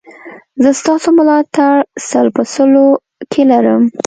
[0.63, 1.75] زه ستاسو ملاتړ
[2.09, 2.87] سل په سلو
[3.31, 3.83] کې لرم